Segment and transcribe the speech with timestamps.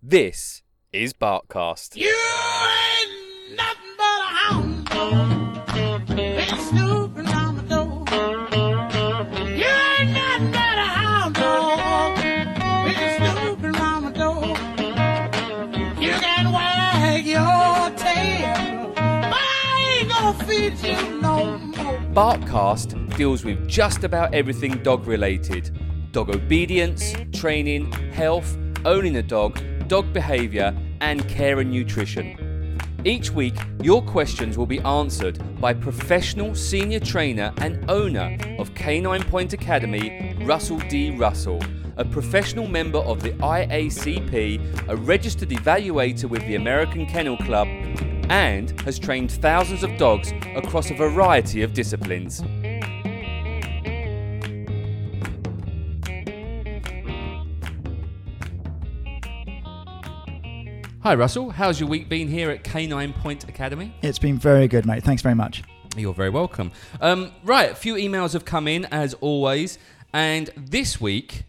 [0.00, 1.96] This is Barkcast.
[1.96, 6.06] You ain't nothing but a hound dog.
[6.06, 8.04] Been snooping on my door.
[9.48, 12.16] You ain't nothing but a hound dog.
[12.86, 14.56] Been snooping on my door.
[16.00, 21.98] You can wag your tail, but I ain't gonna feed you no more.
[22.14, 25.76] Barkcast deals with just about everything dog related
[26.12, 32.78] dog obedience, training, health, owning a dog, dog behaviour, and care and nutrition.
[33.04, 39.22] Each week, your questions will be answered by professional senior trainer and owner of Canine
[39.22, 41.16] Point Academy, Russell D.
[41.16, 41.60] Russell,
[41.96, 47.66] a professional member of the IACP, a registered evaluator with the American Kennel Club,
[48.30, 52.42] and has trained thousands of dogs across a variety of disciplines.
[61.08, 61.48] Hi, Russell.
[61.48, 63.94] How's your week been here at Canine Point Academy?
[64.02, 65.02] It's been very good, mate.
[65.02, 65.62] Thanks very much.
[65.96, 66.70] You're very welcome.
[67.00, 69.78] Um, right, a few emails have come in as always,
[70.12, 71.44] and this week,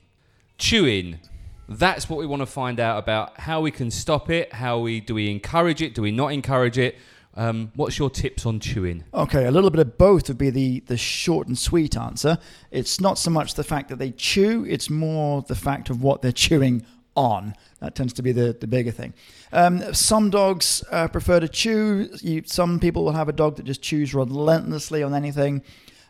[0.57, 1.19] chewing.
[1.67, 4.53] That's what we want to find out about how we can stop it.
[4.53, 5.93] How we do we encourage it?
[5.93, 6.95] Do we not encourage it?
[7.35, 9.03] Um, what's your tips on chewing?
[9.13, 12.37] Okay, a little bit of both would be the, the short and sweet answer.
[12.71, 16.21] It's not so much the fact that they chew, it's more the fact of what
[16.21, 17.53] they're chewing on.
[17.79, 19.13] That tends to be the, the bigger thing.
[19.51, 22.09] Um, some dogs uh, prefer to chew.
[22.21, 25.63] You, some people will have a dog that just chews relentlessly on anything.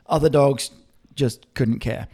[0.07, 0.71] Other dogs
[1.15, 2.07] just couldn't care.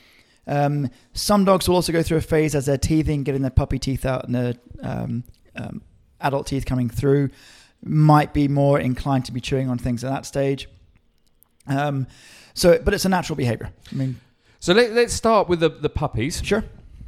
[0.47, 3.79] Um, some dogs will also go through a phase as they're teething, getting their puppy
[3.79, 5.23] teeth out and their um,
[5.55, 5.81] um,
[6.21, 7.29] adult teeth coming through,
[7.83, 10.69] might be more inclined to be chewing on things at that stage.
[11.67, 12.07] Um,
[12.53, 13.71] so, but it's a natural behavior.
[13.91, 14.19] I mean,
[14.59, 16.41] So let, let's start with the, the puppies.
[16.43, 16.63] sure.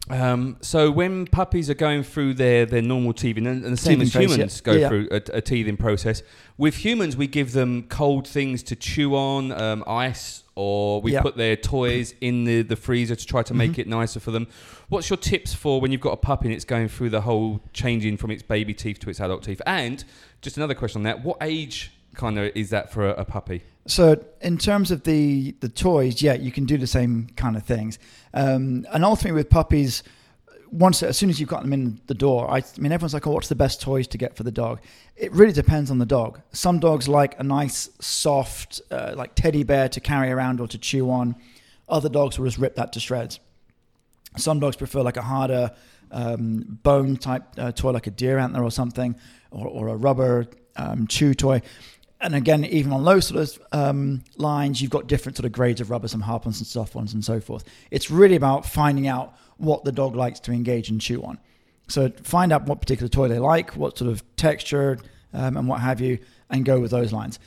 [0.10, 4.00] Um, so when puppies are going through their, their normal teething, and, and the same
[4.00, 4.74] Teething as humans yeah.
[4.74, 4.88] go Yeah.
[4.88, 6.24] through a, a teething process,
[6.58, 11.22] with humans we give them cold things to chew on, um, ice, or we Yeah.
[11.22, 14.48] put their toys in the, the freezer to try to make it nicer for them.
[14.90, 17.62] What's your tips for when you've got a puppy and it's going through the whole
[17.74, 19.62] changing from its baby teeth to its adult teeth?
[19.68, 20.04] And
[20.42, 23.64] just another question on that: what age kind of is that for a, a puppy?
[23.88, 27.64] So in terms of the the toys, yeah, you can do the same kind of
[27.64, 28.00] things.
[28.34, 30.04] Um, and ultimately with puppies,
[30.72, 33.26] once as soon as you've got them in the door, I, I mean everyone's like,
[33.26, 34.82] "Oh, what's the best toys to get for the dog?"
[35.16, 36.42] It really depends on the dog.
[36.52, 40.78] Some dogs like a nice, soft, uh, like teddy bear to carry around or to
[40.78, 41.36] chew on.
[41.88, 43.40] Other dogs will just rip that to shreds.
[44.36, 45.72] Some dogs prefer like a harder
[46.12, 49.16] um, bone type uh, toy, like a deer antler or something,
[49.52, 51.62] or, or a rubber um, chew toy.
[52.20, 55.82] And again, even on those sort of um, lines, you've got different sort of grades
[55.82, 57.64] of rubber, some hard ones and soft ones, and so forth.
[57.92, 61.38] It's really about finding out what the dog likes to engage and chew on.
[61.88, 64.98] So find out what particular toy they like, what sort of texture,
[65.34, 66.18] um, and what have you,
[66.50, 67.40] and go with those lines.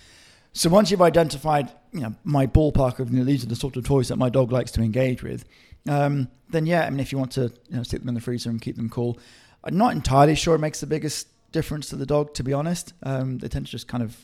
[0.53, 3.76] So once you've identified, you know, my ballpark of you know, these are the sort
[3.76, 5.44] of toys that my dog likes to engage with,
[5.88, 8.20] um, then yeah, I mean, if you want to you know, stick them in the
[8.20, 9.19] freezer and keep them cool,
[9.64, 12.34] I'm not entirely sure it makes the biggest difference to the dog.
[12.34, 14.16] To be honest, um, they tend to just kind of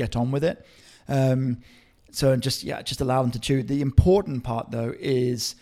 [0.00, 0.64] get on with it.
[1.08, 1.58] Um,
[2.10, 3.62] so just yeah, just allow them to chew.
[3.62, 5.54] The important part though is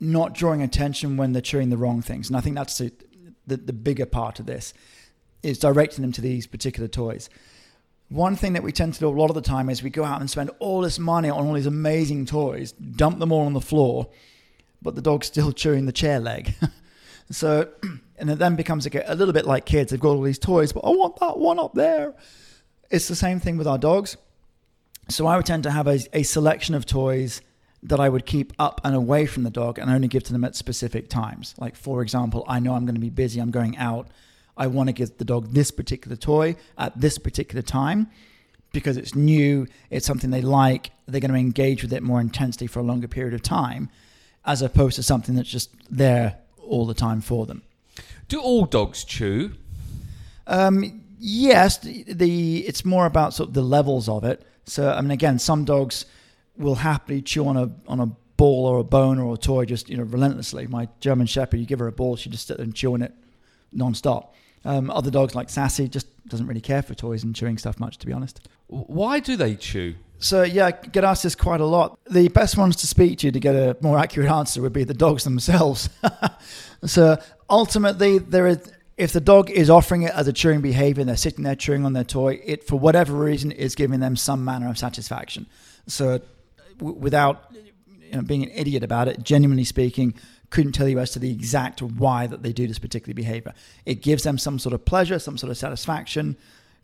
[0.00, 2.92] not drawing attention when they're chewing the wrong things, and I think that's the,
[3.46, 4.74] the, the bigger part of this
[5.42, 7.28] is directing them to these particular toys.
[8.08, 10.04] One thing that we tend to do a lot of the time is we go
[10.04, 13.54] out and spend all this money on all these amazing toys, dump them all on
[13.54, 14.08] the floor,
[14.82, 16.54] but the dog's still chewing the chair leg.
[17.30, 17.68] so,
[18.18, 19.90] and it then becomes a, a little bit like kids.
[19.90, 22.14] They've got all these toys, but I want that one up there.
[22.92, 24.18] It's the same thing with our dogs.
[25.08, 27.40] So I would tend to have a, a selection of toys
[27.82, 30.44] that I would keep up and away from the dog and only give to them
[30.44, 31.54] at specific times.
[31.58, 34.08] Like, for example, I know I'm going to be busy, I'm going out.
[34.58, 38.08] I want to give the dog this particular toy at this particular time
[38.72, 42.66] because it's new, it's something they like, they're going to engage with it more intensely
[42.66, 43.88] for a longer period of time,
[44.44, 47.62] as opposed to something that's just there all the time for them.
[48.28, 49.52] Do all dogs chew?
[50.46, 54.44] Um, yes, the, the it's more about sort of the levels of it.
[54.64, 56.04] So I mean, again, some dogs
[56.56, 59.88] will happily chew on a on a ball or a bone or a toy just
[59.88, 60.66] you know relentlessly.
[60.66, 63.02] My German Shepherd, you give her a ball, she just sit there and chew on
[63.02, 63.12] it
[63.72, 64.34] non-stop.
[64.64, 67.98] Um, other dogs like Sassy just doesn't really care for toys and chewing stuff much,
[67.98, 68.48] to be honest.
[68.68, 69.94] Why do they chew?
[70.18, 71.98] So yeah, I get asked this quite a lot.
[72.08, 74.94] The best ones to speak to to get a more accurate answer would be the
[74.94, 75.88] dogs themselves.
[76.84, 77.16] so
[77.50, 81.16] ultimately, there is if the dog is offering it as a chewing behavior, and they're
[81.16, 84.68] sitting there chewing on their toy, it for whatever reason is giving them some manner
[84.68, 85.46] of satisfaction.
[85.86, 86.20] So
[86.78, 87.52] w- without
[88.00, 90.14] you know, being an idiot about it, genuinely speaking,
[90.50, 93.54] couldn't tell you as to the exact why that they do this particular behavior.
[93.86, 96.36] It gives them some sort of pleasure, some sort of satisfaction.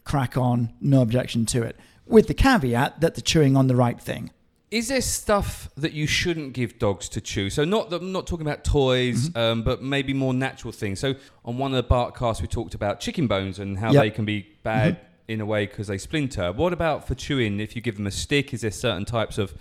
[0.04, 1.76] Crack on, no objection to it.
[2.06, 4.30] With the caveat that they're chewing on the right thing.
[4.70, 7.48] Is there stuff that you shouldn't give dogs to chew?
[7.48, 9.38] So not I'm not talking about toys, Mm-hmm.
[9.38, 11.00] um, but maybe more natural things.
[11.00, 14.02] So on one of the Bark casts, we talked about chicken bones and how Yep.
[14.02, 16.52] they can be bad in a way because they splinter.
[16.52, 17.60] What about for chewing?
[17.60, 19.54] If you give them a stick, is there certain types of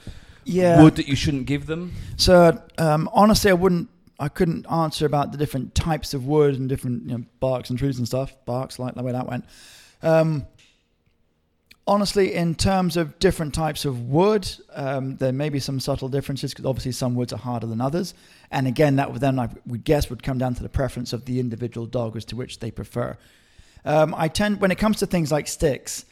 [0.44, 0.82] Yeah.
[0.84, 1.94] wood that you shouldn't give them?
[2.18, 3.90] So um, honestly, I wouldn't.
[4.20, 7.78] I couldn't answer about the different types of wood and different you know, barks and
[7.78, 8.34] trees and stuff.
[8.46, 9.46] Barks, like the way that went.
[10.02, 10.48] Um,
[11.88, 16.52] honestly, in terms of different types of wood, um, there may be some subtle differences
[16.52, 18.14] because obviously some woods are harder than others.
[18.52, 21.26] And again, that would then I would guess would come down to the preference of
[21.26, 23.18] the individual dog as to which they prefer.
[23.86, 26.06] Um, I tend when it comes to things like sticks.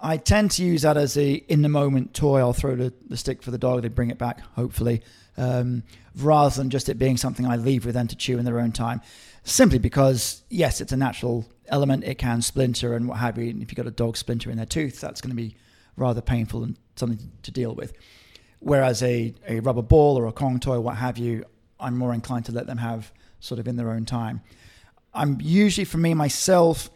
[0.00, 2.38] I tend to use that as a in the moment toy.
[2.38, 3.82] I'll throw the, the stick for the dog.
[3.82, 5.02] They bring it back, hopefully,
[5.36, 5.82] um,
[6.16, 8.72] rather than just it being something I leave with them to chew in their own
[8.72, 9.02] time.
[9.42, 12.04] Simply because, yes, it's a natural element.
[12.04, 13.50] It can splinter and what have you.
[13.50, 15.56] And if you've got a dog splinter in their tooth, that's going to be
[15.96, 17.92] rather painful and something to deal with.
[18.60, 21.44] Whereas a, a rubber ball or a Kong toy, what have you,
[21.78, 24.40] I'm more inclined to let them have sort of in their own time.
[25.14, 26.90] I'm usually, for me myself,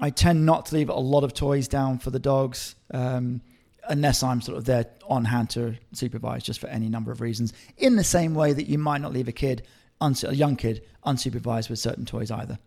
[0.00, 3.40] I tend not to leave a lot of toys down for the dogs um,
[3.88, 7.52] unless I'm sort of there on hand to supervise, just for any number of reasons.
[7.76, 9.62] In the same way that you might not leave a kid,
[10.00, 12.58] a young kid, unsupervised with certain toys either.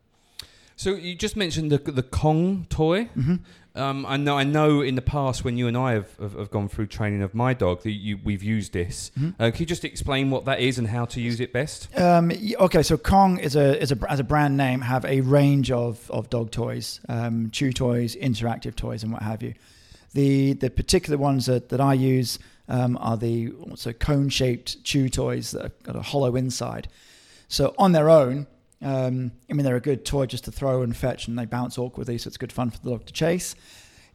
[0.76, 3.06] So you just mentioned the the Kong toy.
[3.18, 3.36] Mm-hmm.
[3.76, 4.38] Um, I know.
[4.38, 4.82] I know.
[4.82, 7.54] In the past, when you and I have, have, have gone through training of my
[7.54, 9.12] dog, that you, we've used this.
[9.20, 9.42] Mm-hmm.
[9.42, 11.98] Uh, can you just explain what that is and how to use it best?
[12.00, 15.72] Um, okay, so Kong is a is a as a brand name have a range
[15.72, 19.54] of of dog toys, um, chew toys, interactive toys, and what have you.
[20.14, 22.40] The the particular ones that, that I use
[22.70, 26.88] um, are the so cone shaped chew toys that have got a hollow inside.
[27.48, 28.48] So on their own,
[28.82, 31.78] um, I mean they're a good toy just to throw and fetch, and they bounce
[31.78, 33.56] awkwardly, so it's good fun for the dog to chase.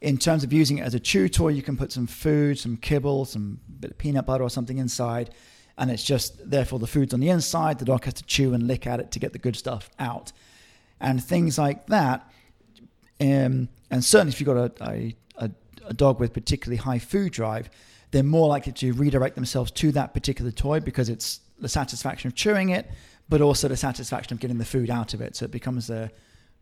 [0.00, 2.76] In terms of using it as a chew toy, you can put some food, some
[2.76, 5.30] kibble, some bit of peanut butter or something inside,
[5.76, 7.78] and it's just therefore the food's on the inside.
[7.78, 10.32] The dog has to chew and lick at it to get the good stuff out,
[11.00, 12.30] and things like that.
[13.20, 15.50] Um, and certainly, if you've got a, a, a,
[15.86, 17.68] a dog with particularly high food drive,
[18.10, 22.34] they're more likely to redirect themselves to that particular toy because it's the satisfaction of
[22.34, 22.90] chewing it,
[23.30, 25.36] but also the satisfaction of getting the food out of it.
[25.36, 26.10] So it becomes their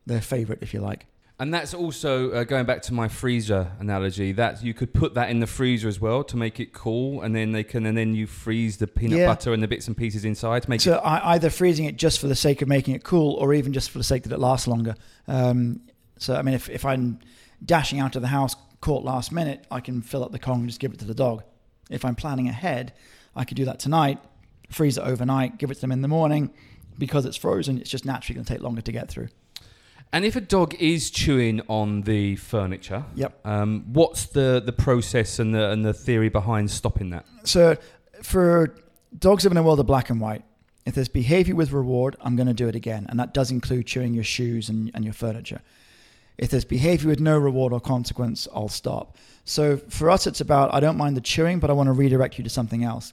[0.06, 1.06] their favorite, if you like.
[1.40, 4.32] And that's also uh, going back to my freezer analogy.
[4.32, 7.34] That you could put that in the freezer as well to make it cool, and
[7.34, 9.26] then they can, and then you freeze the peanut Yeah.
[9.26, 11.00] butter and the bits and pieces inside to make So it.
[11.04, 13.90] I, either freezing it just for the sake of making it cool, or even just
[13.90, 14.94] for the sake that it lasts longer.
[15.28, 15.80] Um,
[16.18, 17.20] so I mean, if if I'm
[17.64, 20.68] dashing out of the house, caught last minute, I can fill up the Kong and
[20.68, 21.42] just give it to the dog.
[21.90, 22.92] If I'm planning ahead,
[23.36, 24.18] I could do that tonight,
[24.68, 26.50] freeze it overnight, give it to them in the morning.
[26.98, 29.28] Because it's frozen, it's just naturally going to take longer to get through.
[30.12, 33.46] And if a dog is chewing on the furniture, Yep.
[33.46, 37.24] um, what's the the process and the and the theory behind stopping that?
[37.44, 37.76] So
[38.22, 38.74] for
[39.18, 40.44] dogs live in a world of black and white.
[40.86, 43.06] If there's behavior with reward, I'm going to do it again.
[43.10, 45.60] And that does include chewing your shoes and, and your furniture.
[46.38, 49.18] If there's behavior with no reward or consequence, I'll stop.
[49.44, 52.38] So for us, it's about I don't mind the chewing, but I want to redirect
[52.38, 53.12] you to something else.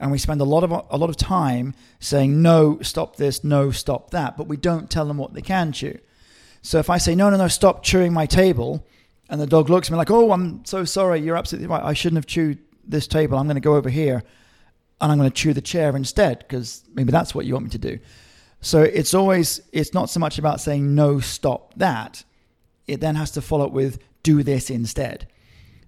[0.00, 3.70] And we spend a lot of a lot of time saying no, stop this, no,
[3.70, 5.98] stop that, but we don't tell them what they can chew.
[6.62, 8.86] So if I say no, no, no, stop chewing my table,
[9.28, 11.82] and the dog looks at me like, oh, I'm so sorry, you're absolutely right.
[11.82, 13.38] I shouldn't have chewed this table.
[13.38, 14.22] I'm going to go over here,
[15.00, 17.70] and I'm going to chew the chair instead because maybe that's what you want me
[17.70, 17.98] to do.
[18.60, 22.24] So it's always it's not so much about saying no, stop that.
[22.86, 25.28] It then has to follow up with do this instead.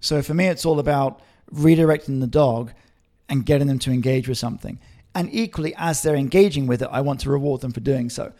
[0.01, 2.73] So for me, it's all about redirecting the dog
[3.29, 4.79] and getting them to engage with something.
[5.15, 8.33] And equally, as they're engaging with it, I want to reward them for doing so.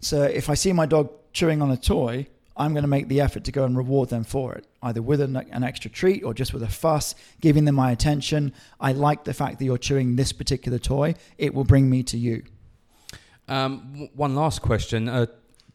[0.00, 3.20] So if I see my dog chewing on a toy, I'm going to make the
[3.20, 6.34] effort to go and reward them for it, either with an, an extra treat or
[6.34, 8.52] just with a fuss, giving them my attention.
[8.80, 11.14] I like the fact that you're chewing this particular toy.
[11.38, 12.44] It will bring me to you.
[13.48, 15.26] Um, one last question: uh,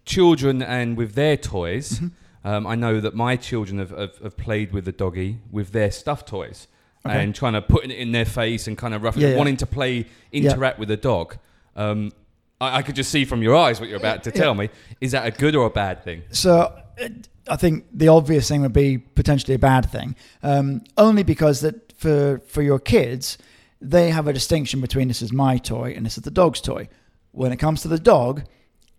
[0.06, 2.48] Children and with their toys, Mm-hmm.
[2.48, 5.92] um, I know that my children have, have, have played with the doggy with their
[5.92, 6.68] stuffed toys
[7.06, 7.24] Okay.
[7.24, 9.38] and trying to putting it in their face and kind of roughly Yeah, yeah.
[9.38, 11.38] wanting to play, interact with the dog.
[11.76, 12.12] Um,
[12.60, 14.42] I, I could just see from your eyes what you're about to Yeah.
[14.42, 14.70] tell me.
[15.00, 16.24] Is that a good or a bad thing?
[16.32, 16.78] So
[17.48, 21.94] I think the obvious thing would be potentially a bad thing, um, only because that
[21.94, 23.38] for for your kids,
[23.82, 26.90] they have a distinction between this is my toy and this is the dog's toy.
[27.32, 28.44] When it comes to the dog,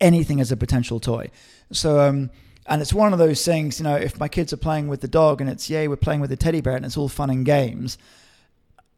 [0.00, 1.30] anything is a potential toy.
[1.70, 2.30] So um,
[2.70, 5.08] and it's one of those things, you know, if my kids are playing with the
[5.08, 7.44] dog and it's yay, we're playing with the teddy bear and it's all fun and
[7.44, 7.98] games.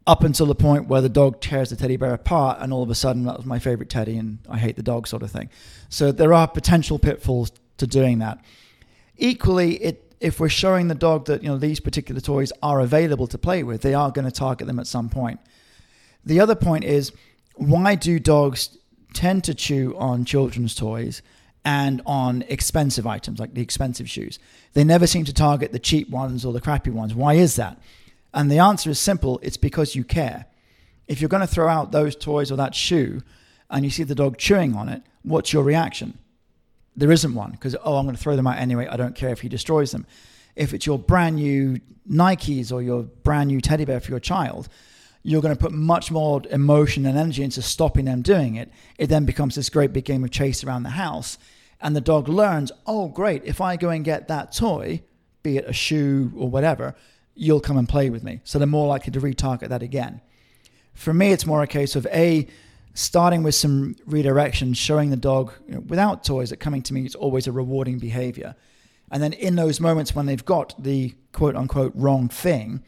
[0.07, 2.91] up until the point where the dog tears the teddy bear apart, and all of
[2.91, 5.49] a sudden that was my favorite teddy, and I hate the dog, sort of thing.
[5.89, 8.39] So there are potential pitfalls to doing that.
[9.17, 13.27] Equally, it if we're showing the dog that you know these particular toys are available
[13.29, 15.41] to play with, they are going to target them at some point.
[16.25, 17.13] The other point is
[17.55, 18.77] why do dogs
[19.15, 21.23] tend to chew on children's toys
[21.65, 24.39] and on expensive items like the expensive shoes?
[24.75, 27.15] They never seem to target the cheap ones or the crappy ones.
[27.15, 27.79] Why is that?
[28.35, 30.47] And the answer is simple it's because you care.
[31.07, 33.23] If you're going to throw out those toys or that shoe
[33.71, 36.19] and you see the dog chewing on it, what's your reaction?
[36.97, 38.87] There isn't one because, oh, I'm going to throw them out anyway.
[38.87, 40.07] I don't care if he destroys them.
[40.57, 44.69] If it's your brand new Nikes or your brand new teddy bear for your child,
[45.23, 48.71] you're going to put much more emotion and energy into stopping them doing it.
[48.99, 51.39] It then becomes this great big game of chase around the house.
[51.81, 55.03] And the dog learns, oh, great, if I go and get that toy,
[55.43, 56.95] be it a shoe or whatever,
[57.35, 58.41] you'll come and play with me.
[58.45, 60.21] So they're more likely to retarget that again.
[60.95, 62.47] For me, it's more a case of A,
[62.95, 67.07] starting with some redirection, showing the dog you know, without toys that coming to me
[67.07, 68.55] is always a rewarding behavior.
[69.11, 72.83] And then in those moments when they've got the quote unquote wrong thing,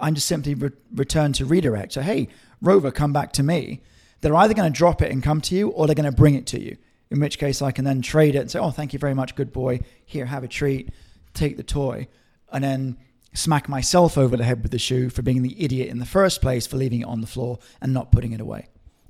[0.00, 1.92] I'm just simply re- return to redirect.
[1.92, 2.28] So, hey,
[2.60, 3.80] Rover, come back to me.
[4.20, 6.34] They're either going to drop it and come to you or they're going to bring
[6.34, 6.76] it to you.
[7.10, 9.34] In which case, I can then trade it and say, oh, thank you very much,
[9.34, 9.80] good boy.
[10.04, 10.90] Here, have a treat.
[11.34, 12.08] Take the toy.
[12.52, 12.98] And then
[13.32, 16.40] smack myself over the head with the shoe for being the idiot in the first
[16.40, 18.66] place for leaving it on the floor and not putting it away.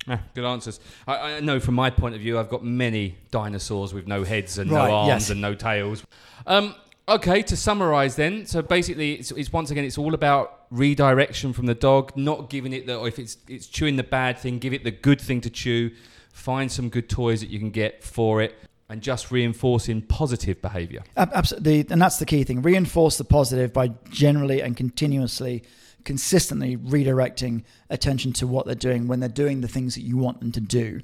[0.07, 0.81] Yeah, good answers.
[1.07, 4.59] I, I, know from my point of view, I've got many dinosaurs with no heads
[4.59, 5.31] and Right, no arms yes.
[5.31, 6.03] and no tails.
[6.47, 6.75] Um,
[7.07, 11.67] okay, to summarise then, so basically, it's, it's once again, it's all about redirection from
[11.67, 14.73] the dog, not giving it the, or if it's it's chewing the bad thing, give
[14.73, 15.91] it the good thing to chew.
[16.33, 18.55] Find some good toys that you can get for it,
[18.89, 21.03] and just reinforcing positive behaviour.
[21.17, 22.63] Absolutely, and that's the key thing.
[22.63, 25.65] Reinforce the positive by generally and continuously,
[26.05, 30.39] consistently redirecting attention to what they're doing when they're doing the things that you want
[30.41, 31.01] them to do,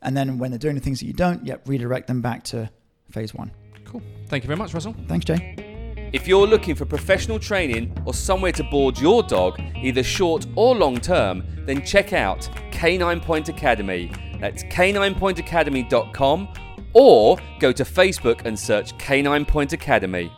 [0.00, 2.70] and then when they're doing the things that you don't, yep, redirect them back to
[3.10, 3.50] phase one.
[3.84, 4.02] Cool.
[4.28, 4.94] Thank you very much, Russell.
[5.08, 5.67] Thanks, Jay.
[6.10, 10.74] If you're looking for professional training or somewhere to board your dog, either short or
[10.74, 14.10] long term, then check out Canine Point Academy.
[14.40, 16.48] That's caninepointacademy.com
[16.94, 20.32] or go to Facebook and search Canine Point Academy.